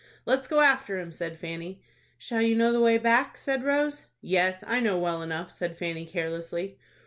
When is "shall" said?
2.17-2.41